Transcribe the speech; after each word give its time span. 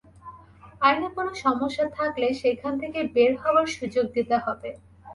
আইনে 0.81 1.07
কোনো 1.17 1.31
সমস্যা 1.43 1.85
থাকলে 1.97 2.27
সেখান 2.41 2.73
থেকে 2.81 2.99
বের 3.15 3.31
হওয়ার 3.41 3.67
সুযোগ 3.77 4.05
দিতে 4.15 4.35
হবে। 4.45 4.69